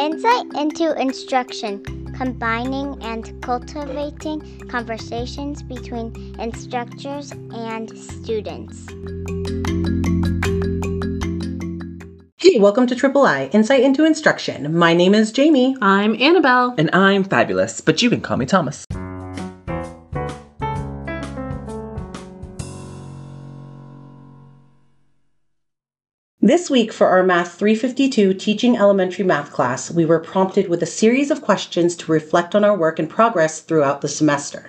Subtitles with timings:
[0.00, 1.84] Insight into instruction,
[2.14, 8.86] combining and cultivating conversations between instructors and students.
[12.38, 14.74] Hey, welcome to Triple I Insight into Instruction.
[14.74, 15.76] My name is Jamie.
[15.82, 16.74] I'm Annabelle.
[16.78, 18.86] And I'm fabulous, but you can call me Thomas.
[26.50, 30.84] This week, for our Math 352 Teaching Elementary Math class, we were prompted with a
[30.84, 34.68] series of questions to reflect on our work and progress throughout the semester.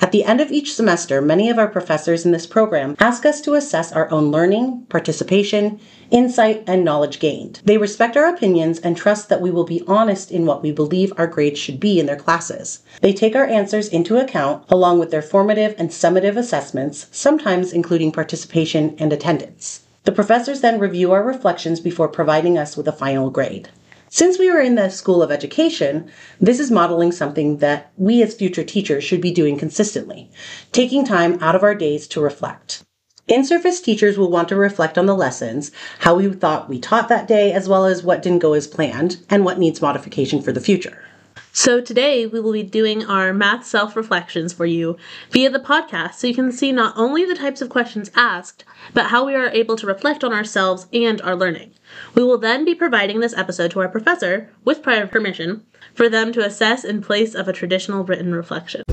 [0.00, 3.40] At the end of each semester, many of our professors in this program ask us
[3.40, 5.80] to assess our own learning, participation,
[6.12, 7.60] insight, and knowledge gained.
[7.64, 11.12] They respect our opinions and trust that we will be honest in what we believe
[11.16, 12.84] our grades should be in their classes.
[13.00, 18.12] They take our answers into account along with their formative and summative assessments, sometimes including
[18.12, 19.80] participation and attendance.
[20.04, 23.68] The professors then review our reflections before providing us with a final grade.
[24.08, 28.34] Since we are in the School of Education, this is modeling something that we as
[28.34, 30.30] future teachers should be doing consistently,
[30.72, 32.82] taking time out of our days to reflect.
[33.28, 37.10] In service teachers will want to reflect on the lessons, how we thought we taught
[37.10, 40.50] that day, as well as what didn't go as planned and what needs modification for
[40.50, 41.04] the future.
[41.52, 44.96] So today we will be doing our math self reflections for you
[45.30, 49.06] via the podcast so you can see not only the types of questions asked, but
[49.06, 51.72] how we are able to reflect on ourselves and our learning.
[52.14, 56.32] We will then be providing this episode to our professor, with prior permission, for them
[56.34, 58.84] to assess in place of a traditional written reflection.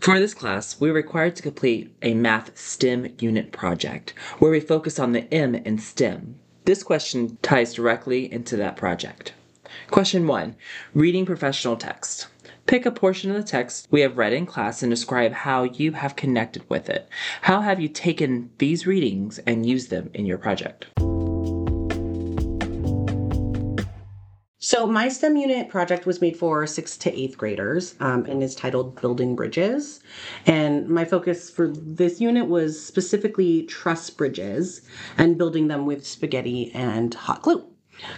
[0.00, 4.60] For this class, we are required to complete a math STEM unit project where we
[4.60, 6.40] focus on the M in STEM.
[6.64, 9.32] This question ties directly into that project.
[9.90, 10.54] Question 1
[10.94, 12.28] Reading professional text.
[12.66, 15.92] Pick a portion of the text we have read in class and describe how you
[15.92, 17.08] have connected with it.
[17.40, 20.86] How have you taken these readings and used them in your project?
[24.64, 28.54] So, my STEM unit project was made for sixth to eighth graders um, and is
[28.54, 29.98] titled Building Bridges.
[30.46, 34.82] And my focus for this unit was specifically truss bridges
[35.18, 37.66] and building them with spaghetti and hot glue.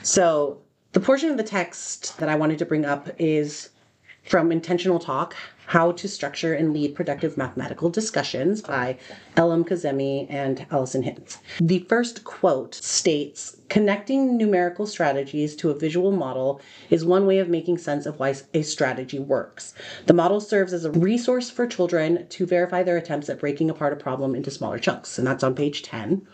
[0.02, 0.60] So,
[0.92, 3.70] the portion of the text that I wanted to bring up is
[4.24, 5.34] from Intentional Talk
[5.66, 8.98] How to Structure and Lead Productive Mathematical Discussions by
[9.36, 11.38] Elham Kazemi and Allison Hintz.
[11.60, 16.60] The first quote states Connecting numerical strategies to a visual model
[16.90, 19.74] is one way of making sense of why a strategy works.
[20.06, 23.92] The model serves as a resource for children to verify their attempts at breaking apart
[23.92, 26.26] a problem into smaller chunks, and that's on page 10.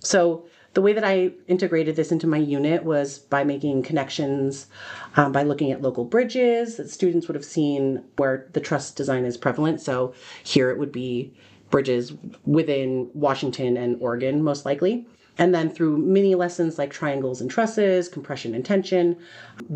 [0.00, 4.66] So, the way that I integrated this into my unit was by making connections,
[5.16, 9.24] um, by looking at local bridges that students would have seen where the truss design
[9.24, 9.80] is prevalent.
[9.80, 10.14] So
[10.44, 11.34] here it would be
[11.70, 12.12] bridges
[12.44, 15.06] within Washington and Oregon, most likely.
[15.38, 19.16] And then through mini lessons like triangles and trusses, compression and tension,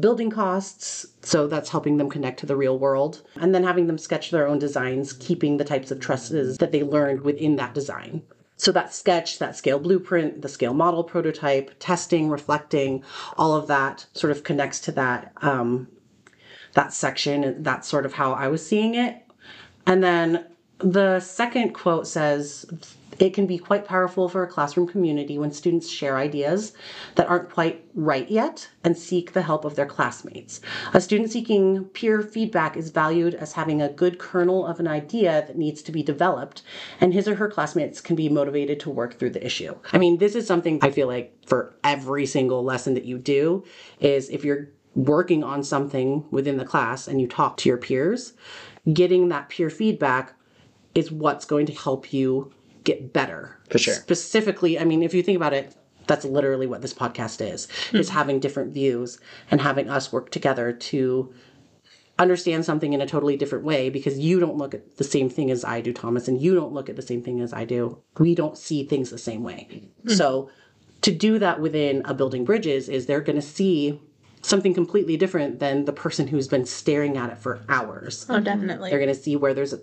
[0.00, 1.06] building costs.
[1.22, 3.22] So that's helping them connect to the real world.
[3.36, 6.82] And then having them sketch their own designs, keeping the types of trusses that they
[6.82, 8.22] learned within that design.
[8.62, 13.02] So that sketch, that scale blueprint, the scale model prototype, testing, reflecting,
[13.36, 15.88] all of that sort of connects to that um,
[16.74, 17.64] that section.
[17.64, 19.20] That's sort of how I was seeing it.
[19.84, 20.46] And then
[20.78, 22.64] the second quote says,
[23.18, 26.72] it can be quite powerful for a classroom community when students share ideas
[27.14, 30.60] that aren't quite right yet and seek the help of their classmates.
[30.94, 35.44] A student seeking peer feedback is valued as having a good kernel of an idea
[35.46, 36.62] that needs to be developed,
[37.00, 39.74] and his or her classmates can be motivated to work through the issue.
[39.92, 43.64] I mean, this is something I feel like for every single lesson that you do
[44.00, 48.34] is if you're working on something within the class and you talk to your peers,
[48.92, 50.34] getting that peer feedback
[50.94, 52.52] is what's going to help you
[52.84, 53.58] get better.
[53.70, 53.94] For sure.
[53.94, 55.74] Specifically, I mean, if you think about it,
[56.06, 57.66] that's literally what this podcast is.
[57.66, 57.98] Mm-hmm.
[57.98, 59.18] Is having different views
[59.50, 61.32] and having us work together to
[62.18, 65.50] understand something in a totally different way because you don't look at the same thing
[65.50, 67.98] as I do, Thomas, and you don't look at the same thing as I do.
[68.18, 69.68] We don't see things the same way.
[69.70, 70.10] Mm-hmm.
[70.10, 70.50] So
[71.02, 74.00] to do that within a building bridges is they're going to see
[74.42, 78.26] something completely different than the person who's been staring at it for hours.
[78.28, 78.90] Oh, definitely.
[78.90, 79.74] They're going to see where there's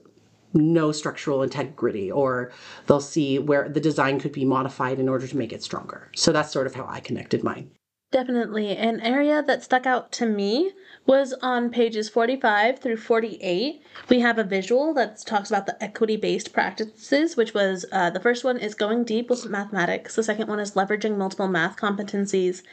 [0.54, 2.52] no structural integrity or
[2.88, 6.10] they'll see where the design could be modified in order to make it stronger.
[6.16, 7.72] So that's sort of how I connected mine.
[8.12, 8.76] Definitely.
[8.76, 10.72] An area that stuck out to me
[11.06, 13.84] was on pages 45 through 48.
[14.10, 18.20] We have a visual that talks about the equity based practices, which was uh, the
[18.20, 22.64] first one is going deep with mathematics, the second one is leveraging multiple math competencies.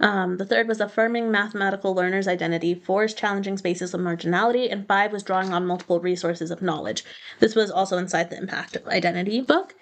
[0.00, 2.74] Um, the third was affirming mathematical learners' identity.
[2.74, 7.04] Four is challenging spaces of marginality, and five was drawing on multiple resources of knowledge.
[7.38, 9.74] This was also inside the Impact of Identity book,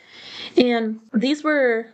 [0.57, 1.87] and these were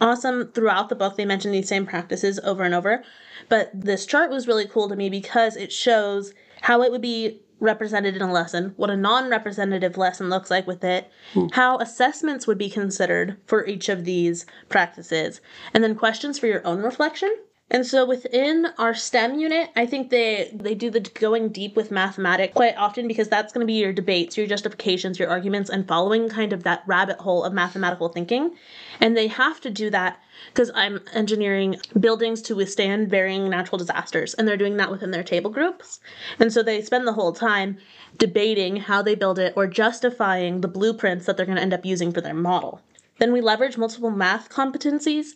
[0.00, 1.16] awesome throughout the book.
[1.16, 3.02] They mentioned these same practices over and over,
[3.48, 6.32] but this chart was really cool to me because it shows
[6.62, 10.66] how it would be represented in a lesson, what a non representative lesson looks like
[10.66, 11.10] with it,
[11.52, 15.40] how assessments would be considered for each of these practices,
[15.72, 17.34] and then questions for your own reflection.
[17.74, 21.90] And so within our STEM unit, I think they they do the going deep with
[21.90, 25.88] mathematics quite often because that's going to be your debates, your justifications, your arguments, and
[25.88, 28.54] following kind of that rabbit hole of mathematical thinking.
[29.00, 34.34] And they have to do that because I'm engineering buildings to withstand varying natural disasters,
[34.34, 35.98] and they're doing that within their table groups.
[36.38, 37.78] And so they spend the whole time
[38.18, 41.84] debating how they build it or justifying the blueprints that they're going to end up
[41.84, 42.80] using for their model.
[43.18, 45.30] Then we leverage multiple math competencies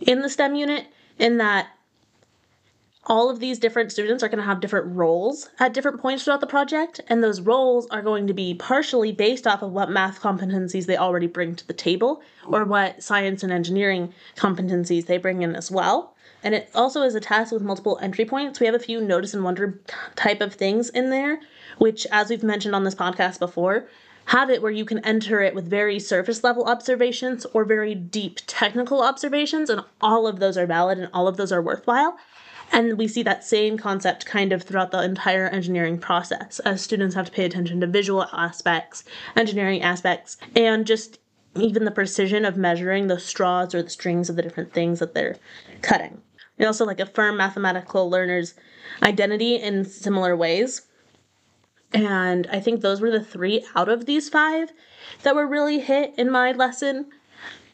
[0.00, 0.86] in the STEM unit
[1.18, 1.66] in that
[3.10, 6.40] all of these different students are going to have different roles at different points throughout
[6.40, 10.20] the project, and those roles are going to be partially based off of what math
[10.20, 15.42] competencies they already bring to the table or what science and engineering competencies they bring
[15.42, 16.14] in as well.
[16.44, 18.60] And it also is a task with multiple entry points.
[18.60, 19.80] We have a few notice and wonder
[20.14, 21.40] type of things in there,
[21.78, 23.88] which, as we've mentioned on this podcast before,
[24.26, 28.38] have it where you can enter it with very surface level observations or very deep
[28.46, 32.16] technical observations, and all of those are valid and all of those are worthwhile.
[32.72, 37.14] And we see that same concept kind of throughout the entire engineering process, as students
[37.14, 39.04] have to pay attention to visual aspects,
[39.36, 41.18] engineering aspects, and just
[41.56, 45.14] even the precision of measuring the straws or the strings of the different things that
[45.14, 45.36] they're
[45.82, 46.20] cutting.
[46.58, 48.54] And also like affirm mathematical learners'
[49.02, 50.82] identity in similar ways.
[51.92, 54.70] And I think those were the three out of these five
[55.22, 57.10] that were really hit in my lesson.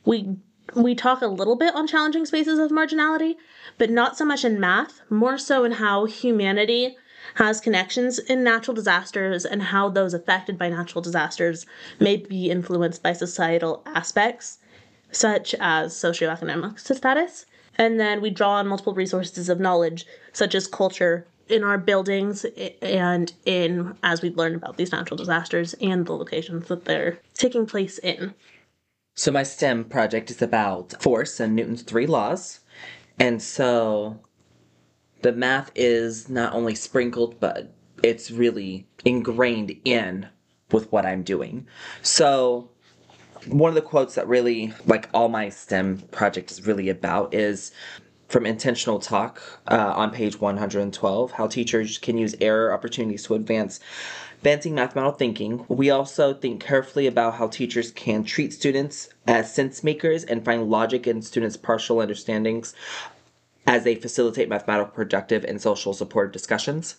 [0.07, 0.37] We
[0.75, 3.37] we talk a little bit on challenging spaces of marginality,
[3.79, 6.97] but not so much in math, more so in how humanity
[7.35, 11.67] has connections in natural disasters and how those affected by natural disasters
[12.01, 14.59] may be influenced by societal aspects,
[15.11, 17.47] such as socioeconomic status.
[17.77, 22.45] And then we draw on multiple resources of knowledge, such as culture, in our buildings
[22.83, 27.67] and in as we've learned about these natural disasters and the locations that they're taking
[27.67, 28.35] place in.
[29.19, 32.61] So my STEM project is about force and Newton's three laws.
[33.19, 34.21] And so
[35.23, 37.73] the math is not only sprinkled, but
[38.03, 40.29] it's really ingrained in
[40.71, 41.67] with what I'm doing.
[42.03, 42.69] So
[43.47, 47.73] one of the quotes that really, like all my STEM project is really about is
[48.29, 53.81] from Intentional Talk uh, on page 112 how teachers can use error opportunities to advance
[54.37, 55.65] advancing mathematical thinking.
[55.69, 60.71] We also think carefully about how teachers can treat students as sense makers and find
[60.71, 62.75] logic in students' partial understandings
[63.67, 66.97] as they facilitate mathematical, productive, and social supportive discussions.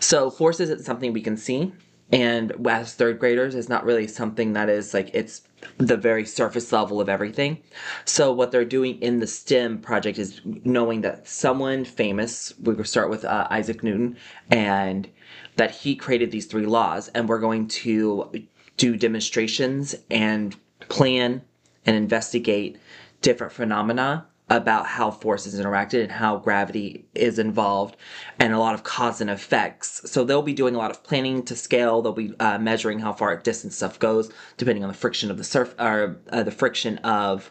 [0.00, 1.72] So, force isn't something we can see,
[2.12, 5.42] and as third graders is not really something that is like it's
[5.78, 7.58] the very surface level of everything.
[8.04, 13.10] So what they're doing in the STEM project is knowing that someone famous, we start
[13.10, 14.16] with uh, Isaac Newton,
[14.50, 15.08] and
[15.56, 18.30] that he created these three laws, and we're going to
[18.76, 21.42] do demonstrations and plan
[21.84, 22.78] and investigate
[23.22, 27.96] different phenomena about how forces interacted and how gravity is involved
[28.38, 30.08] and a lot of cause and effects.
[30.08, 32.00] So they'll be doing a lot of planning to scale.
[32.00, 35.44] They'll be uh, measuring how far distance stuff goes depending on the friction of the
[35.44, 37.50] surf or uh, the friction of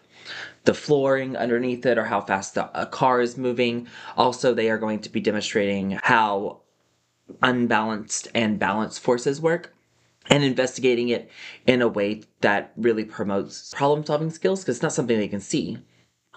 [0.63, 3.87] the flooring underneath it or how fast the a car is moving.
[4.15, 6.61] Also they are going to be demonstrating how
[7.41, 9.73] unbalanced and balanced forces work
[10.29, 11.29] and investigating it
[11.67, 15.41] in a way that really promotes problem solving skills because it's not something they can
[15.41, 15.77] see.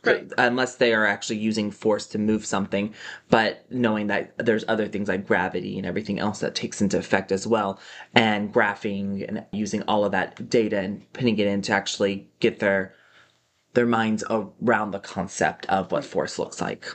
[0.05, 0.33] Right.
[0.39, 2.95] unless they are actually using force to move something
[3.31, 7.33] but knowing that there's other things like gravity and everything else that takes into effect
[7.33, 7.81] as well
[8.15, 12.61] and graphing and using all of that data and putting it in to actually get
[12.61, 12.95] their
[13.75, 16.87] their minds around the concept of what force looks like.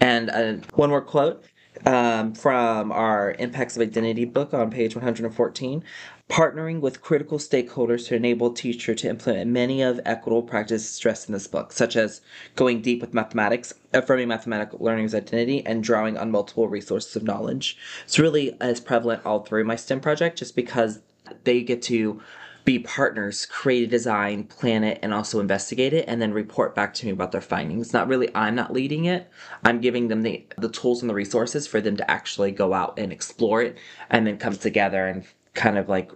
[0.00, 1.44] And uh, one more quote
[1.84, 5.84] um, from our Impacts of Identity book on page 114
[6.28, 11.32] partnering with critical stakeholders to enable teacher to implement many of equitable practices stressed in
[11.32, 12.20] this book, such as
[12.56, 17.78] going deep with mathematics, affirming mathematical learning's identity, and drawing on multiple resources of knowledge.
[18.04, 21.00] It's really as prevalent all through my STEM project just because
[21.44, 22.20] they get to
[22.66, 26.92] be partners, create a design, plan it, and also investigate it, and then report back
[26.92, 27.92] to me about their findings.
[27.92, 29.30] Not really, I'm not leading it.
[29.64, 32.98] I'm giving them the, the tools and the resources for them to actually go out
[32.98, 33.78] and explore it
[34.10, 36.10] and then come together and kind of like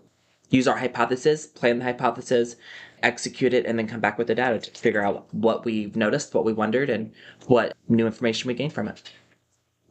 [0.50, 2.56] use our hypothesis, plan the hypothesis,
[3.04, 6.34] execute it, and then come back with the data to figure out what we've noticed,
[6.34, 7.12] what we wondered, and
[7.46, 9.10] what new information we gained from it.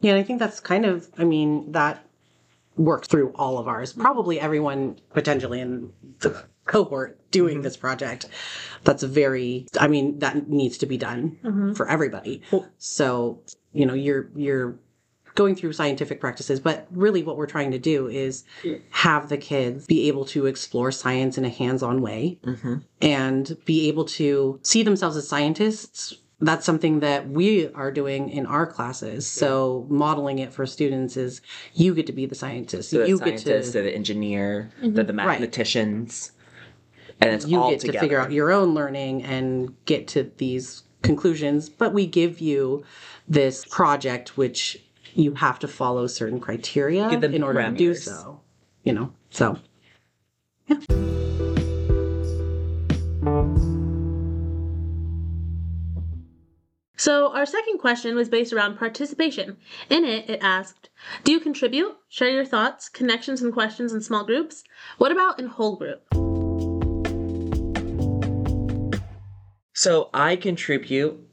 [0.00, 2.04] Yeah, and I think that's kind of, I mean, that
[2.80, 3.92] works through all of ours.
[3.92, 7.62] Probably everyone potentially in the cohort doing mm-hmm.
[7.62, 8.26] this project.
[8.84, 11.72] That's a very, I mean, that needs to be done mm-hmm.
[11.74, 12.42] for everybody.
[12.78, 14.78] So, you know, you're, you're,
[15.36, 18.44] going through scientific practices but really what we're trying to do is
[18.90, 22.78] have the kids be able to explore science in a hands-on way mm-hmm.
[23.00, 28.46] and be able to see themselves as scientists that's something that we are doing in
[28.46, 29.26] our classes.
[29.26, 31.42] So modeling it for students is
[31.74, 32.90] you get to be the scientist.
[32.90, 35.06] So the you scientists, get to they're the engineer, they're mm-hmm.
[35.06, 36.32] the mathematicians,
[37.20, 37.98] and it's you all get together.
[37.98, 41.68] to figure out your own learning and get to these conclusions.
[41.68, 42.84] But we give you
[43.28, 44.82] this project which
[45.14, 48.40] you have to follow certain criteria in order to do so
[48.84, 49.58] you know so
[57.00, 59.56] So, our second question was based around participation.
[59.88, 60.90] In it, it asked
[61.24, 64.64] Do you contribute, share your thoughts, connections, and questions in small groups?
[64.98, 66.02] What about in whole group?
[69.72, 71.26] So I contribute,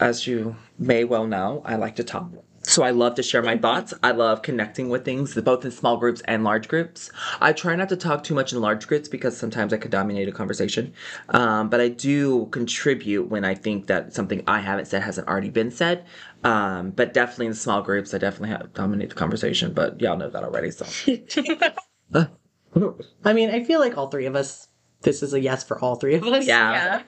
[0.00, 2.30] as you may well know, I like to talk.
[2.62, 3.92] So I love to share my thoughts.
[4.02, 7.10] I love connecting with things, both in small groups and large groups.
[7.40, 10.28] I try not to talk too much in large groups because sometimes I could dominate
[10.28, 10.92] a conversation.
[11.30, 15.50] Um, but I do contribute when I think that something I haven't said hasn't already
[15.50, 16.06] been said.
[16.44, 19.72] Um, but definitely in small groups, I definitely have dominate the conversation.
[19.72, 20.70] But y'all know that already.
[20.70, 20.86] So
[23.24, 24.68] i mean i feel like all three of us
[25.02, 27.02] this is a yes for all three of us yeah.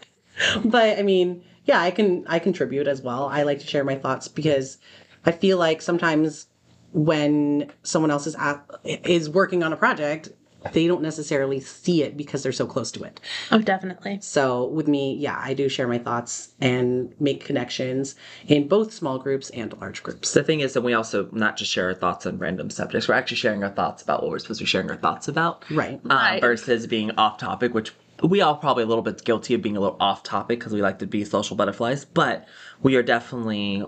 [0.65, 3.95] but i mean yeah i can i contribute as well i like to share my
[3.95, 4.79] thoughts because
[5.27, 6.47] i feel like sometimes
[6.93, 10.29] when someone else is at, is working on a project
[10.73, 13.21] they don't necessarily see it because they're so close to it
[13.53, 14.19] Oh, definitely.
[14.23, 18.15] so with me yeah i do share my thoughts and make connections
[18.47, 21.71] in both small groups and large groups The thing is that we also not just
[21.71, 23.09] share our thoughts on random subjects.
[23.09, 25.65] We're actually sharing our thoughts about what we're supposed to be sharing our thoughts about.
[25.71, 26.41] right um, Right.
[26.41, 29.81] versus being off topic, which we all probably a little bit guilty of being a
[29.81, 32.47] little off topic because we like to be social butterflies, but
[32.83, 33.85] we are definitely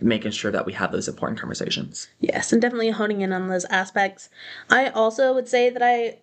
[0.00, 2.08] making sure that we have those important conversations.
[2.20, 4.28] Yes, and definitely honing in on those aspects.
[4.68, 6.18] I also would say that I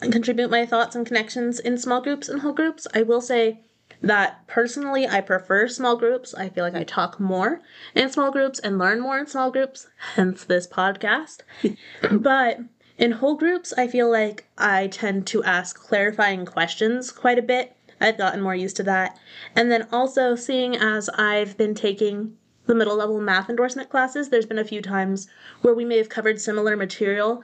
[0.00, 2.86] contribute my thoughts and connections in small groups and whole groups.
[2.94, 3.60] I will say
[4.00, 6.34] that personally, I prefer small groups.
[6.34, 7.60] I feel like I talk more
[7.94, 11.40] in small groups and learn more in small groups, hence this podcast.
[12.12, 12.60] but
[12.96, 17.76] in whole groups, I feel like I tend to ask clarifying questions quite a bit.
[18.00, 19.18] I've gotten more used to that.
[19.56, 22.36] And then also, seeing as I've been taking
[22.68, 25.26] the middle level math endorsement classes, there's been a few times
[25.62, 27.42] where we may have covered similar material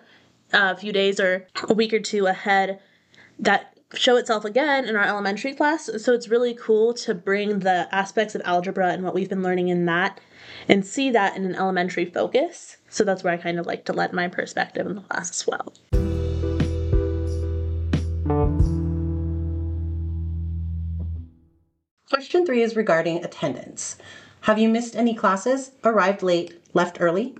[0.52, 2.78] uh, a few days or a week or two ahead
[3.38, 5.88] that show itself again in our elementary class.
[5.98, 9.68] So it's really cool to bring the aspects of algebra and what we've been learning
[9.68, 10.20] in that
[10.68, 12.76] and see that in an elementary focus.
[12.90, 15.46] So that's where I kind of like to let my perspective in the class as
[15.46, 15.72] well.
[22.14, 23.96] question three is regarding attendance
[24.44, 27.34] have you missed any classes arrived late left early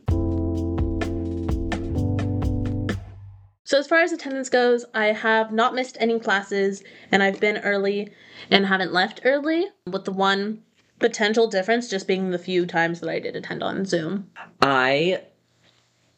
[3.66, 7.58] So as far as attendance goes, I have not missed any classes and I've been
[7.58, 8.12] early
[8.50, 10.62] and haven't left early, with the one
[11.00, 14.30] potential difference just being the few times that I did attend on Zoom.
[14.60, 15.22] I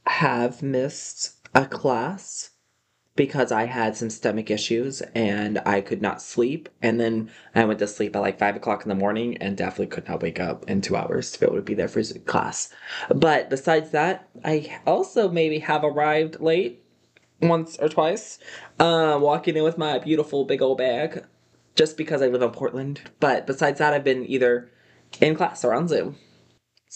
[0.06, 2.50] have missed a class
[3.16, 6.68] because I had some stomach issues and I could not sleep.
[6.82, 9.86] And then I went to sleep at like five o'clock in the morning and definitely
[9.86, 12.72] could not wake up in two hours to be able to be there for class.
[13.08, 16.84] But besides that, I also maybe have arrived late
[17.40, 18.38] once or twice,
[18.78, 21.24] uh, walking in with my beautiful big old bag
[21.74, 23.00] just because I live in Portland.
[23.20, 24.70] But besides that, I've been either
[25.20, 26.16] in class or on Zoom.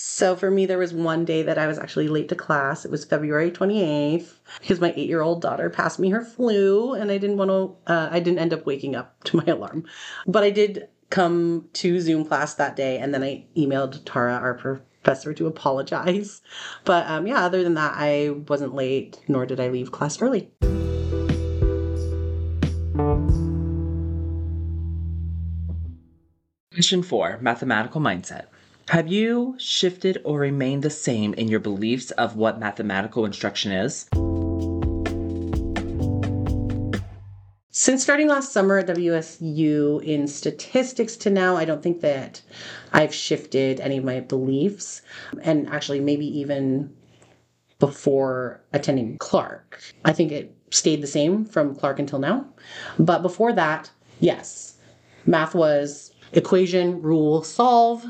[0.03, 2.87] So for me, there was one day that I was actually late to class.
[2.87, 7.11] It was February 28th because my eight year old daughter passed me her flu and
[7.11, 9.85] I didn't want to, uh, I didn't end up waking up to my alarm.
[10.27, 14.55] But I did come to Zoom class that day and then I emailed Tara, our
[14.55, 16.41] professor, to apologize.
[16.87, 20.51] But um, yeah, other than that, I wasn't late nor did I leave class early.
[26.73, 28.47] Question four Mathematical mindset.
[28.91, 34.09] Have you shifted or remained the same in your beliefs of what mathematical instruction is?
[37.71, 42.43] Since starting last summer at WSU in statistics to now, I don't think that
[42.93, 45.03] I've shifted any of my beliefs.
[45.41, 46.93] And actually, maybe even
[47.79, 52.45] before attending Clark, I think it stayed the same from Clark until now.
[52.99, 54.79] But before that, yes,
[55.27, 58.05] math was equation, rule, solve.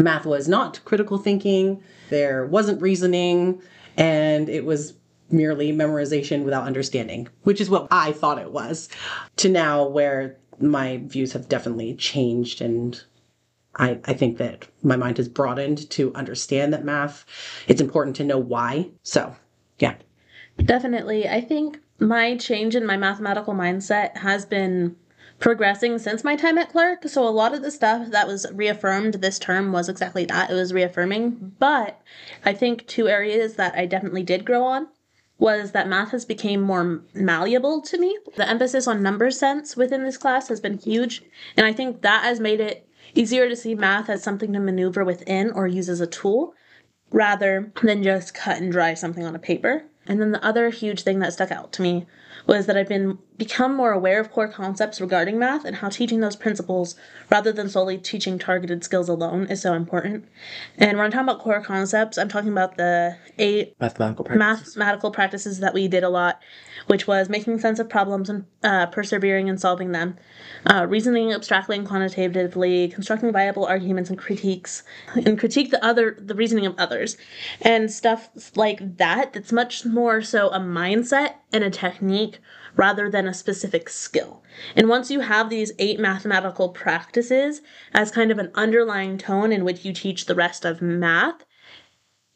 [0.00, 3.62] Math was not critical thinking, there wasn't reasoning,
[3.96, 4.94] and it was
[5.30, 8.88] merely memorization without understanding, which is what I thought it was,
[9.36, 12.60] to now where my views have definitely changed.
[12.60, 13.00] And
[13.76, 17.24] I, I think that my mind has broadened to understand that math.
[17.68, 18.90] It's important to know why.
[19.02, 19.34] So
[19.78, 19.96] yeah.
[20.58, 21.28] Definitely.
[21.28, 24.96] I think my change in my mathematical mindset has been
[25.38, 27.04] progressing since my time at Clark.
[27.08, 30.50] So a lot of the stuff that was reaffirmed this term was exactly that.
[30.50, 31.54] It was reaffirming.
[31.58, 32.00] But
[32.44, 34.88] I think two areas that I definitely did grow on
[35.38, 38.18] was that math has become more malleable to me.
[38.36, 41.22] The emphasis on number sense within this class has been huge,
[41.56, 45.04] and I think that has made it easier to see math as something to maneuver
[45.04, 46.54] within or use as a tool
[47.10, 49.84] rather than just cut and dry something on a paper.
[50.06, 52.06] And then the other huge thing that stuck out to me
[52.48, 56.18] was that I've been become more aware of core concepts regarding math and how teaching
[56.18, 56.96] those principles
[57.30, 60.26] rather than solely teaching targeted skills alone is so important.
[60.76, 64.76] And when I'm talking about core concepts, I'm talking about the eight Mathematical practices.
[64.76, 66.40] mathematical practices that we did a lot,
[66.88, 70.16] which was making sense of problems and uh, persevering in solving them,
[70.66, 74.82] uh, reasoning abstractly and quantitatively, constructing viable arguments and critiques,
[75.14, 77.16] and critique the other the reasoning of others,
[77.60, 79.34] and stuff like that.
[79.34, 82.40] That's much more so a mindset and a technique
[82.76, 84.42] rather than a specific skill.
[84.76, 87.60] And once you have these eight mathematical practices
[87.92, 91.44] as kind of an underlying tone in which you teach the rest of math,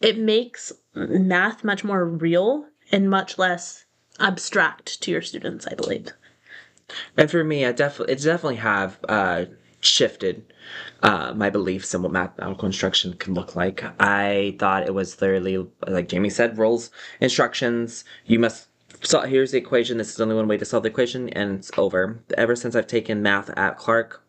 [0.01, 3.85] it makes math much more real and much less
[4.19, 6.13] abstract to your students, I believe.
[7.17, 9.45] And for me, I definitely it definitely have uh,
[9.81, 10.53] shifted
[11.03, 13.85] uh, my beliefs in what mathematical instruction can look like.
[14.01, 16.91] I thought it was literally like Jamie said, rules,
[17.21, 18.05] instructions.
[18.27, 18.69] You must.
[19.05, 19.99] So here's the equation.
[19.99, 22.21] This is only one way to solve the equation, and it's over.
[22.39, 24.23] Ever since I've taken math at Clark,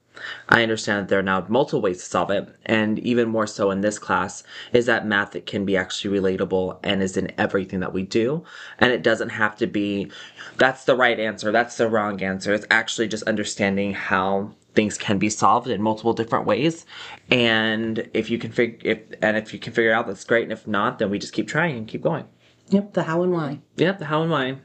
[0.49, 3.69] I understand that there are now multiple ways to solve it, and even more so
[3.69, 7.81] in this class is that math that can be actually relatable and is in everything
[7.81, 8.43] that we do,
[8.79, 10.11] and it doesn't have to be
[10.57, 12.51] that's the right answer, that's the wrong answer.
[12.51, 16.85] It's actually just understanding how things can be solved in multiple different ways,
[17.29, 20.43] and if you can figure if and if you can figure it out, that's great,
[20.43, 22.25] and if not, then we just keep trying and keep going.
[22.73, 24.57] Yep the how and why Yep, the how and why.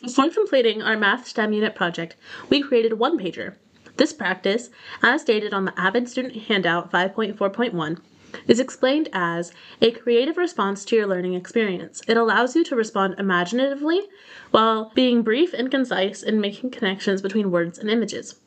[0.00, 2.16] Before completing our Math STEM Unit project,
[2.48, 3.56] we created one pager.
[3.98, 4.70] This practice,
[5.02, 8.00] as stated on the AVID Student Handout 5.4.1,
[8.48, 12.00] is explained as a creative response to your learning experience.
[12.08, 14.00] It allows you to respond imaginatively
[14.52, 18.40] while being brief and concise and making connections between words and images.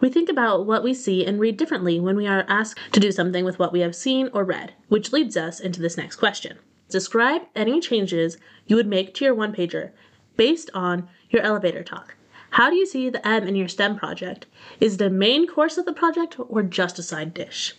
[0.00, 3.12] We think about what we see and read differently when we are asked to do
[3.12, 6.58] something with what we have seen or read, which leads us into this next question.
[6.88, 9.90] Describe any changes you would make to your one pager
[10.36, 12.16] based on your elevator talk.
[12.52, 14.46] How do you see the M in your STEM project?
[14.80, 17.74] Is a main course of the project or just a side dish?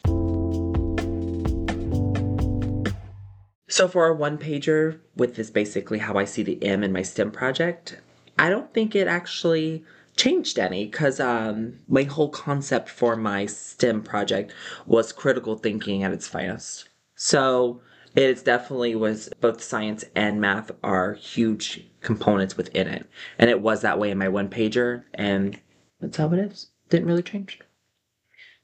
[3.68, 7.02] So for a one pager with this basically how I see the M in my
[7.02, 8.00] STEM project,
[8.38, 9.84] I don't think it actually
[10.22, 14.54] changed any because um, my whole concept for my STEM project
[14.86, 16.90] was critical thinking at its finest.
[17.16, 17.82] So
[18.16, 23.08] it definitely was both science and math are huge components within it,
[23.40, 25.60] and it was that way in my one pager, and
[26.00, 26.68] that's how it is.
[26.90, 27.60] Didn't really change.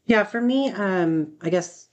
[0.05, 1.86] Yeah, for me, um, I guess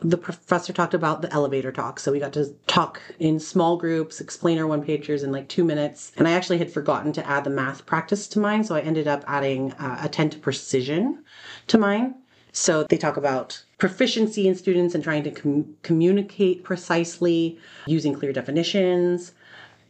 [0.00, 1.98] the professor talked about the elevator talk.
[1.98, 5.64] So we got to talk in small groups, explain our one pagers in like two
[5.64, 6.12] minutes.
[6.16, 8.62] And I actually had forgotten to add the math practice to mine.
[8.62, 11.24] So I ended up adding uh, attend to precision
[11.66, 12.14] to mine.
[12.52, 18.32] So they talk about proficiency in students and trying to com- communicate precisely using clear
[18.32, 19.32] definitions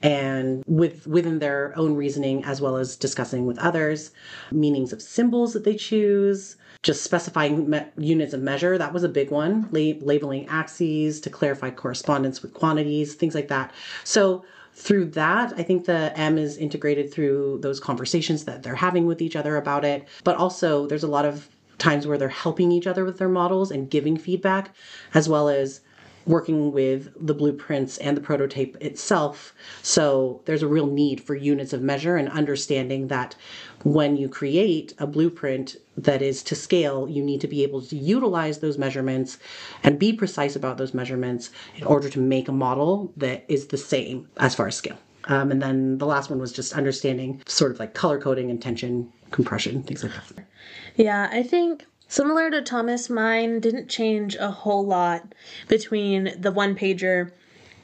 [0.03, 4.13] and with within their own reasoning as well as discussing with others
[4.53, 8.79] meanings of symbols that they choose just specifying me- units of measure.
[8.79, 9.69] That was a big one.
[9.73, 13.73] La- labeling axes to clarify correspondence with quantities things like that.
[14.05, 19.07] So through that i think the m is integrated through those conversations that they're having
[19.07, 20.07] with each other about it.
[20.23, 23.71] But also there's a lot of times where they're helping each other with their models
[23.71, 24.75] and giving feedback
[25.15, 25.81] as well as
[26.29, 29.55] working with the blueprints and the prototype itself.
[29.83, 33.35] So there's a real need for units of measure and understanding that
[33.83, 37.97] when you create a blueprint that is to scale, you need to be able to
[37.97, 39.39] utilize those measurements
[39.83, 43.79] and be precise about those measurements in order to make a model that is the
[43.79, 44.99] same as far as scale.
[45.25, 48.61] Um, and then the last one was just understanding sort of like color coding and
[48.61, 50.45] tension compression, things like that.
[50.97, 55.35] Yeah, I think Similar to Thomas, mine didn't change a whole lot
[55.69, 57.33] between the one pager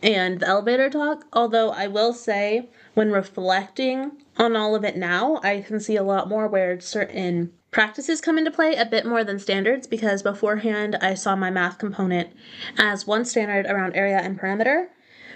[0.03, 5.41] and the elevator talk, although I will say, when reflecting on all of it now,
[5.43, 9.25] I can see a lot more where certain practices come into play a bit more
[9.25, 12.31] than standards because beforehand I saw my math component
[12.79, 14.89] as one standard around area and perimeter.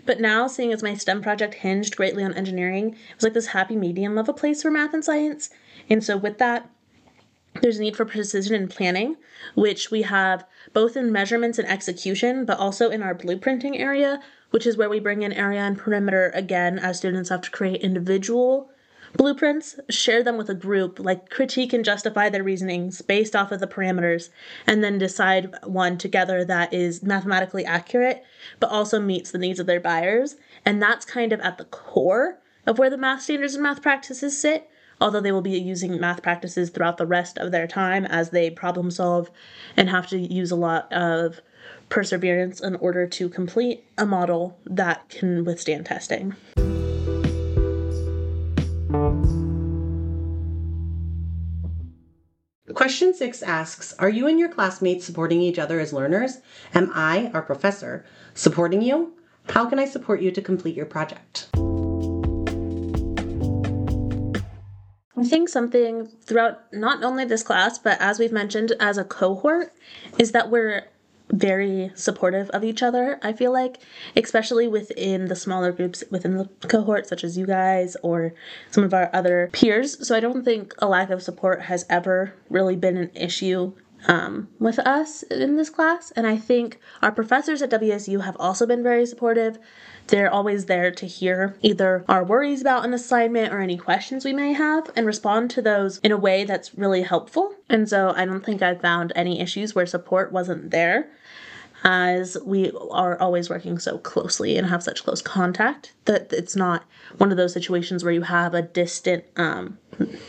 [0.06, 3.48] But now, seeing as my STEM project hinged greatly on engineering, it was like this
[3.48, 5.50] happy medium of a place for math and science.
[5.90, 6.70] And so, with that,
[7.60, 9.16] there's a need for precision and planning,
[9.54, 14.66] which we have both in measurements and execution, but also in our blueprinting area, which
[14.66, 18.70] is where we bring in area and perimeter again as students have to create individual
[19.16, 23.60] blueprints, share them with a group, like critique and justify their reasonings based off of
[23.60, 24.28] the parameters,
[24.66, 28.22] and then decide one together that is mathematically accurate
[28.60, 30.36] but also meets the needs of their buyers.
[30.64, 34.38] And that's kind of at the core of where the math standards and math practices
[34.38, 34.68] sit
[35.00, 38.50] although they will be using math practices throughout the rest of their time as they
[38.50, 39.30] problem solve
[39.76, 41.40] and have to use a lot of
[41.88, 46.34] perseverance in order to complete a model that can withstand testing.
[52.74, 56.38] Question six asks Are you and your classmates supporting each other as learners?
[56.74, 59.14] Am I, our professor, supporting you?
[59.48, 61.48] How can I support you to complete your project?
[65.18, 69.72] I think something throughout not only this class, but as we've mentioned as a cohort,
[70.18, 70.84] is that we're
[71.30, 73.18] very supportive of each other.
[73.22, 73.78] I feel like,
[74.16, 78.32] especially within the smaller groups within the cohort, such as you guys or
[78.70, 80.06] some of our other peers.
[80.06, 83.72] So I don't think a lack of support has ever really been an issue
[84.06, 86.10] um, with us in this class.
[86.12, 89.58] And I think our professors at WSU have also been very supportive.
[90.06, 94.32] They're always there to hear either our worries about an assignment or any questions we
[94.32, 97.54] may have and respond to those in a way that's really helpful.
[97.68, 101.10] And so I don't think I've found any issues where support wasn't there
[101.84, 106.84] as we are always working so closely and have such close contact that it's not
[107.18, 109.78] one of those situations where you have a distant um,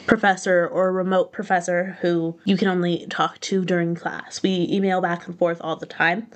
[0.05, 4.41] professor or a remote professor who you can only talk to during class.
[4.43, 6.27] We email back and forth all the time,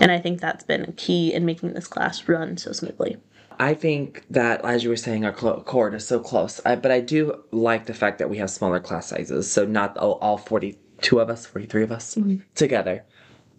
[0.00, 3.16] and I think that's been key in making this class run so smoothly.
[3.58, 6.60] I think that, as you were saying, our cohort is so close.
[6.64, 9.96] I, but I do like the fact that we have smaller class sizes, so not
[9.96, 12.38] all, all 42 of us, 43 of us mm-hmm.
[12.54, 13.04] together.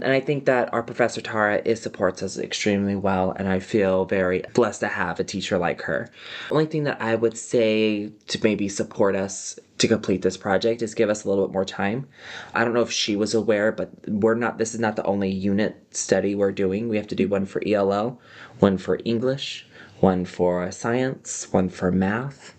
[0.01, 4.03] And I think that our professor Tara is supports us extremely well, and I feel
[4.05, 6.09] very blessed to have a teacher like her.
[6.49, 10.81] The only thing that I would say to maybe support us to complete this project
[10.81, 12.07] is give us a little bit more time.
[12.53, 15.29] I don't know if she was aware, but we're not this is not the only
[15.29, 16.89] unit study we're doing.
[16.89, 18.19] We have to do one for ELL,
[18.59, 19.65] one for English,
[19.99, 22.55] one for science, one for math,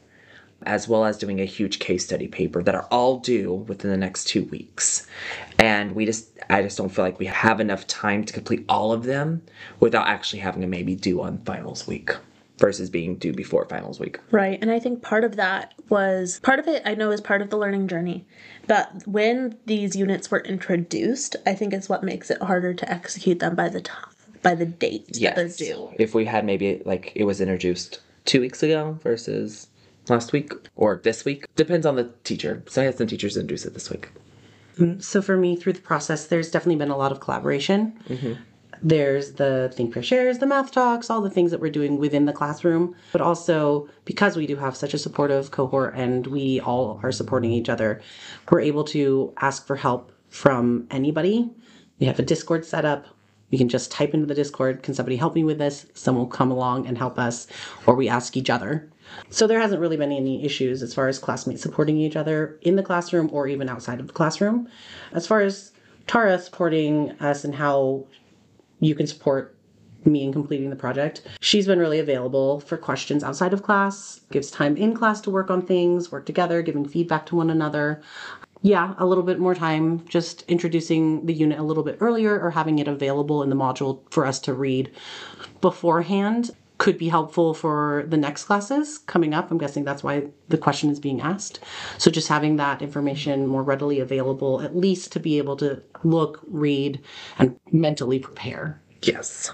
[0.62, 3.96] as well as doing a huge case study paper that are all due within the
[3.96, 5.06] next two weeks.
[5.66, 8.92] And we just, I just don't feel like we have enough time to complete all
[8.92, 9.42] of them
[9.80, 12.12] without actually having to maybe do on finals week
[12.58, 14.20] versus being due before finals week.
[14.30, 14.60] Right.
[14.62, 17.50] And I think part of that was part of it I know is part of
[17.50, 18.24] the learning journey.
[18.68, 23.40] But when these units were introduced, I think is what makes it harder to execute
[23.40, 25.34] them by the time by the date yes.
[25.34, 25.90] that they're due.
[25.98, 29.66] If we had maybe like it was introduced two weeks ago versus
[30.08, 31.46] last week or this week.
[31.56, 32.62] Depends on the teacher.
[32.68, 34.10] So I had some teachers introduce it this week.
[34.78, 37.98] Mm, so for me, through the process, there's definitely been a lot of collaboration.
[38.08, 38.34] Mm-hmm.
[38.82, 42.26] There's the Think Pair Shares, the math talks, all the things that we're doing within
[42.26, 42.94] the classroom.
[43.12, 47.52] But also, because we do have such a supportive cohort and we all are supporting
[47.52, 48.02] each other,
[48.50, 51.50] we're able to ask for help from anybody.
[51.98, 53.06] We have a Discord set up.
[53.50, 55.86] We can just type into the Discord, can somebody help me with this?
[55.94, 57.46] Someone will come along and help us,
[57.86, 58.90] or we ask each other.
[59.30, 62.76] So there hasn't really been any issues as far as classmates supporting each other in
[62.76, 64.68] the classroom or even outside of the classroom.
[65.12, 65.72] As far as
[66.06, 68.04] Tara supporting us and how
[68.80, 69.56] you can support
[70.04, 71.22] me in completing the project.
[71.40, 75.50] She's been really available for questions outside of class, gives time in class to work
[75.50, 78.02] on things, work together, giving feedback to one another.
[78.62, 82.50] Yeah, a little bit more time just introducing the unit a little bit earlier or
[82.50, 84.92] having it available in the module for us to read
[85.60, 89.50] beforehand could be helpful for the next classes coming up.
[89.50, 91.60] I'm guessing that's why the question is being asked.
[91.98, 96.40] So just having that information more readily available, at least to be able to look,
[96.46, 97.00] read,
[97.38, 98.80] and mentally prepare.
[99.02, 99.52] Yes.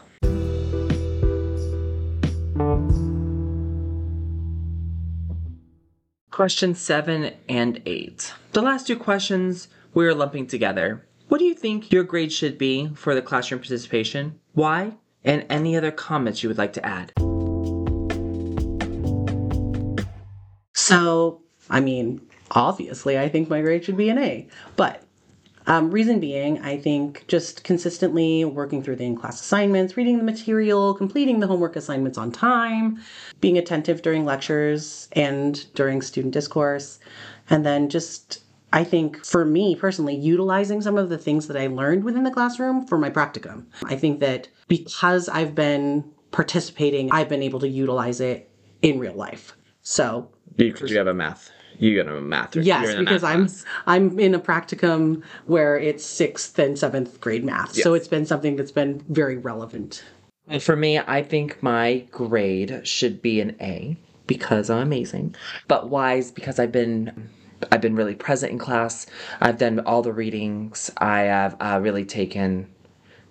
[6.31, 8.33] Question seven and eight.
[8.53, 11.07] The last two questions we're lumping together.
[11.29, 14.41] What do you think your grade should be for the classroom participation?
[14.53, 14.97] Why?
[15.25, 17.13] And any other comments you would like to add.
[20.75, 25.03] So, I mean, obviously, I think my grade should be an A, but
[25.69, 30.25] Um, reason being, I think just consistently working through the in class assignments, reading the
[30.25, 33.01] material, completing the homework assignments on time,
[33.41, 36.99] being attentive during lectures and during student discourse,
[37.49, 41.67] and then just I think for me personally, utilizing some of the things that I
[41.67, 43.67] learned within the classroom for my practicum.
[43.85, 49.15] I think that because I've been participating, I've been able to utilize it in real
[49.15, 49.55] life.
[49.83, 51.51] So You, you have a math.
[51.79, 52.55] You got a math.
[52.55, 53.65] you're yes, because math I'm class.
[53.87, 57.75] I'm in a practicum where it's sixth and seventh grade math.
[57.75, 60.05] So it's been something that's been very relevant.
[60.49, 65.35] And for me, I think my grade should be an A because I'm amazing.
[65.69, 67.29] But why is because I've been
[67.71, 69.07] I've been really present in class.
[69.41, 70.91] I've done all the readings.
[70.99, 72.69] I have uh, really taken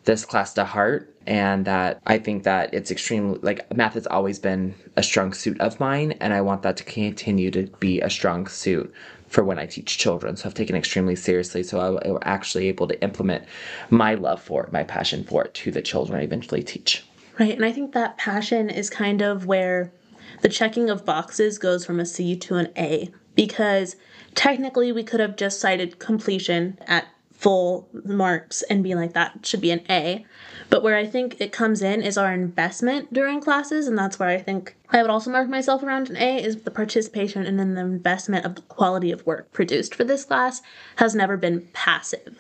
[0.04, 4.40] this class to heart and that I think that it's extremely like math has always
[4.40, 8.10] been a strong suit of mine and I want that to continue to be a
[8.10, 8.92] strong suit
[9.28, 10.36] for when I teach children.
[10.36, 11.64] So I've taken extremely seriously.
[11.64, 13.46] So I am actually able to implement
[13.90, 17.06] my love for it, my passion for it to the children I eventually teach.
[17.40, 19.94] Right, and I think that passion is kind of where
[20.42, 23.96] the checking of boxes goes from a C to an A because
[24.36, 27.08] technically we could have just cited completion at
[27.42, 30.24] full marks and be like that should be an A.
[30.70, 34.30] But where I think it comes in is our investment during classes, and that's where
[34.30, 37.74] I think I would also mark myself around an A is the participation and then
[37.74, 40.62] the investment of the quality of work produced for this class
[40.98, 42.38] has never been passive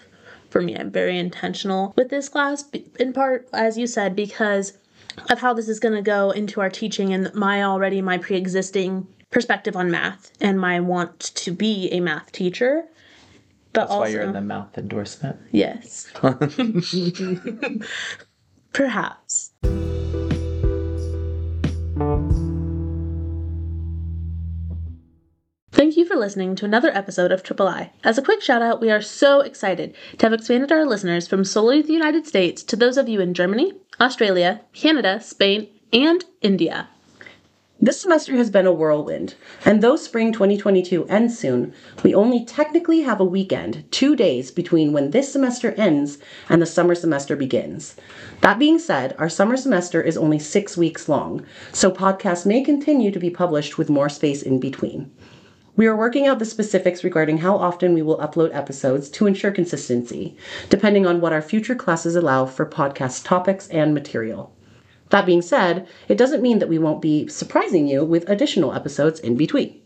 [0.51, 0.77] for me.
[0.77, 2.65] I'm very intentional with this class,
[2.99, 4.77] in part, as you said, because
[5.29, 9.07] of how this is going to go into our teaching and my already my pre-existing
[9.31, 12.85] perspective on math and my want to be a math teacher.
[13.73, 15.37] But That's also, why you're in the mouth endorsement.
[15.51, 16.11] yes,
[18.73, 19.51] perhaps.
[25.71, 27.91] Thank you for listening to another episode of Triple I.
[28.03, 31.43] As a quick shout out, we are so excited to have expanded our listeners from
[31.45, 36.89] solely the United States to those of you in Germany, Australia, Canada, Spain, and India.
[37.83, 39.33] This semester has been a whirlwind,
[39.65, 44.93] and though spring 2022 ends soon, we only technically have a weekend, two days between
[44.93, 47.95] when this semester ends and the summer semester begins.
[48.41, 53.09] That being said, our summer semester is only six weeks long, so podcasts may continue
[53.09, 55.09] to be published with more space in between.
[55.75, 59.49] We are working out the specifics regarding how often we will upload episodes to ensure
[59.49, 60.37] consistency,
[60.69, 64.53] depending on what our future classes allow for podcast topics and material.
[65.11, 69.19] That being said, it doesn't mean that we won't be surprising you with additional episodes
[69.19, 69.80] in between.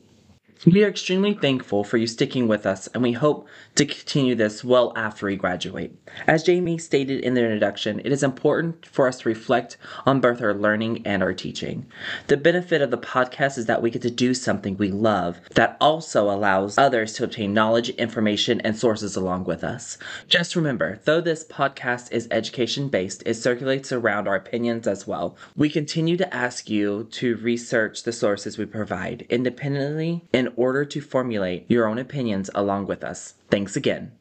[0.63, 4.63] We are extremely thankful for you sticking with us, and we hope to continue this
[4.63, 5.93] well after we graduate.
[6.25, 10.41] As Jamie stated in the introduction, it is important for us to reflect on both
[10.41, 11.85] our learning and our teaching.
[12.27, 15.77] The benefit of the podcast is that we get to do something we love that
[15.79, 19.99] also allows others to obtain knowledge, information, and sources along with us.
[20.27, 25.35] Just remember, though this podcast is education based, it circulates around our opinions as well.
[25.55, 31.01] We continue to ask you to research the sources we provide independently in order to
[31.01, 33.35] formulate your own opinions along with us.
[33.49, 34.11] Thanks again.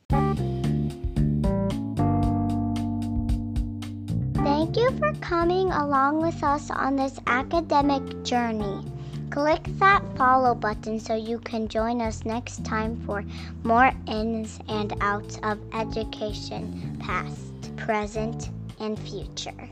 [4.35, 8.85] Thank you for coming along with us on this academic journey.
[9.31, 13.25] Click that follow button so you can join us next time for
[13.63, 19.69] more ins and outs of education, past, present, and future.